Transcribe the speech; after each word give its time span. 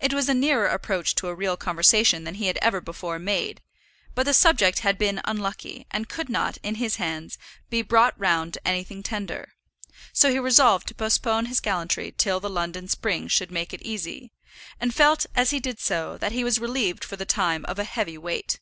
It 0.00 0.12
was 0.12 0.28
a 0.28 0.34
nearer 0.34 0.66
approach 0.66 1.14
to 1.14 1.28
a 1.28 1.34
real 1.36 1.56
conversation 1.56 2.24
than 2.24 2.34
he 2.34 2.48
had 2.48 2.58
ever 2.60 2.80
before 2.80 3.20
made; 3.20 3.62
but 4.16 4.24
the 4.26 4.34
subject 4.34 4.80
had 4.80 4.98
been 4.98 5.20
unlucky, 5.24 5.86
and 5.92 6.08
could 6.08 6.28
not, 6.28 6.56
in 6.64 6.74
his 6.74 6.96
hands, 6.96 7.38
be 7.70 7.80
brought 7.80 8.18
round 8.18 8.54
to 8.54 8.66
anything 8.66 9.00
tender; 9.04 9.52
so 10.12 10.28
he 10.28 10.40
resolved 10.40 10.88
to 10.88 10.94
postpone 10.96 11.46
his 11.46 11.60
gallantry 11.60 12.10
till 12.18 12.40
the 12.40 12.50
London 12.50 12.88
spring 12.88 13.28
should 13.28 13.52
make 13.52 13.72
it 13.72 13.82
easy, 13.82 14.32
and 14.80 14.92
felt 14.92 15.24
as 15.36 15.50
he 15.50 15.60
did 15.60 15.78
so, 15.78 16.18
that 16.18 16.32
he 16.32 16.42
was 16.42 16.58
relieved 16.58 17.04
for 17.04 17.14
the 17.14 17.24
time 17.24 17.64
from 17.64 17.78
a 17.78 17.84
heavy 17.84 18.18
weight. 18.18 18.58